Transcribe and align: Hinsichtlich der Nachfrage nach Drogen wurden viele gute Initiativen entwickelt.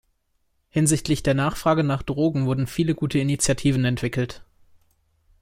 Hinsichtlich 0.71 1.21
der 1.21 1.35
Nachfrage 1.35 1.83
nach 1.83 2.01
Drogen 2.01 2.47
wurden 2.47 2.65
viele 2.65 2.95
gute 2.95 3.19
Initiativen 3.19 3.85
entwickelt. 3.85 4.43